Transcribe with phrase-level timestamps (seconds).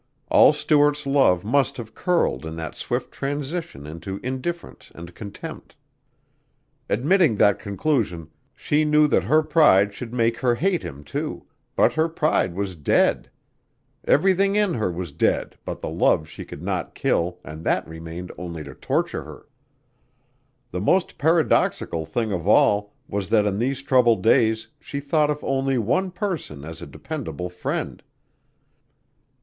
[0.31, 5.75] All Stuart's love must have curled in that swift transition into indifference and contempt.
[6.89, 11.45] Admitting that conclusion, she knew that her pride should make her hate him, too,
[11.75, 13.29] but her pride was dead.
[14.03, 18.31] Everything in her was dead but the love she could not kill and that remained
[18.39, 19.47] only to torture her.
[20.71, 25.43] The most paradoxical thing of all was that in these troubled days she thought of
[25.43, 28.01] only one person as a dependable friend.